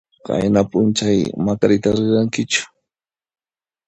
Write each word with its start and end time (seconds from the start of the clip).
Qayna 0.25 0.61
p'unchay 0.69 1.19
Macarita 1.45 1.89
rirankichu? 1.97 2.63